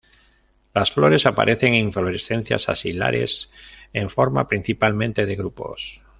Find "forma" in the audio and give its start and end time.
4.09-4.47